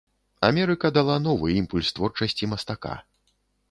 Амерыка 0.47 0.91
дала 0.97 1.19
новы 1.27 1.53
імпульс 1.61 1.95
творчасці 2.01 2.53
мастака. 2.57 3.01